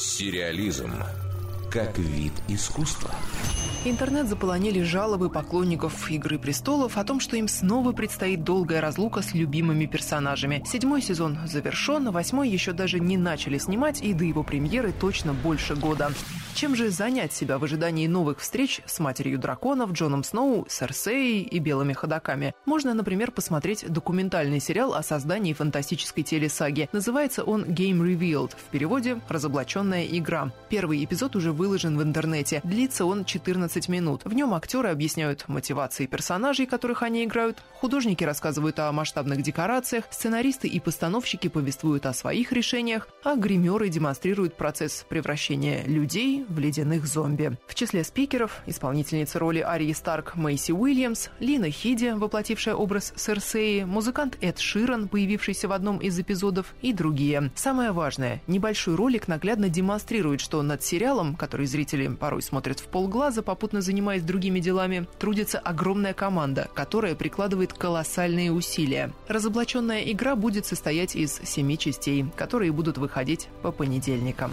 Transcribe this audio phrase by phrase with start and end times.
[0.00, 0.94] Сериализм
[1.70, 3.10] как вид искусства.
[3.82, 9.32] Интернет заполонили жалобы поклонников «Игры престолов» о том, что им снова предстоит долгая разлука с
[9.32, 10.62] любимыми персонажами.
[10.66, 15.76] Седьмой сезон завершен, восьмой еще даже не начали снимать, и до его премьеры точно больше
[15.76, 16.12] года.
[16.52, 21.58] Чем же занять себя в ожидании новых встреч с матерью драконов, Джоном Сноу, Серсеей и
[21.58, 22.54] белыми ходаками?
[22.66, 26.90] Можно, например, посмотреть документальный сериал о создании фантастической телесаги.
[26.92, 30.52] Называется он «Game Revealed», в переводе «Разоблаченная игра».
[30.68, 32.60] Первый эпизод уже выложен в интернете.
[32.62, 34.22] Длится он 14 минут.
[34.24, 40.68] В нем актеры объясняют мотивации персонажей, которых они играют, художники рассказывают о масштабных декорациях, сценаристы
[40.68, 47.56] и постановщики повествуют о своих решениях, а гримеры демонстрируют процесс превращения людей в ледяных зомби.
[47.66, 54.36] В числе спикеров исполнительница роли Арии Старк Мэйси Уильямс, Лина Хиди, воплотившая образ Серсеи, музыкант
[54.40, 57.50] Эд Ширан, появившийся в одном из эпизодов, и другие.
[57.54, 63.42] Самое важное, небольшой ролик наглядно демонстрирует, что над сериалом, который зрители порой смотрят в полглаза,
[63.60, 69.12] попутно занимаясь другими делами, трудится огромная команда, которая прикладывает колоссальные усилия.
[69.28, 74.52] Разоблаченная игра будет состоять из семи частей, которые будут выходить по понедельникам.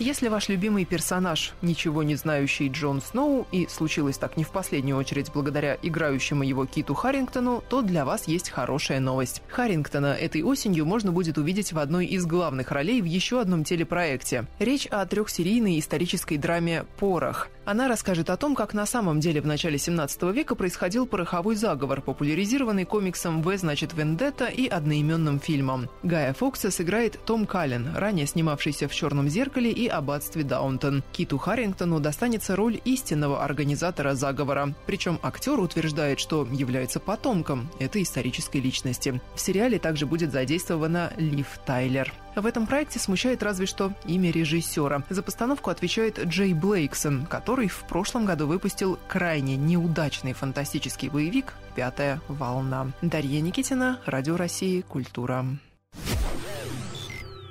[0.00, 4.96] Если ваш любимый персонаж– ничего не знающий Джон Сноу, и случилось так не в последнюю
[4.96, 9.42] очередь благодаря играющему его Киту Харрингтону, то для вас есть хорошая новость.
[9.48, 14.46] Харрингтона этой осенью можно будет увидеть в одной из главных ролей в еще одном телепроекте.
[14.58, 17.48] Речь о трехсерийной исторической драме «Порох».
[17.70, 22.00] Она расскажет о том, как на самом деле в начале 17 века происходил пороховой заговор,
[22.02, 25.88] популяризированный комиксом «В значит Вендетта» и одноименным фильмом.
[26.02, 31.04] Гая Фокса сыграет Том Каллен, ранее снимавшийся в «Черном зеркале» и аббатстве Даунтон.
[31.12, 34.74] Киту Харрингтону достанется роль истинного организатора заговора.
[34.86, 39.22] Причем актер утверждает, что является потомком этой исторической личности.
[39.36, 42.12] В сериале также будет задействована Лив Тайлер.
[42.34, 45.02] В этом проекте смущает разве что имя режиссера.
[45.10, 52.20] За постановку отвечает Джей Блейксон, который в прошлом году выпустил крайне неудачный фантастический боевик «Пятая
[52.28, 52.92] волна».
[53.02, 55.44] Дарья Никитина, Радио России, Культура.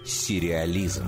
[0.05, 1.05] Сериализм.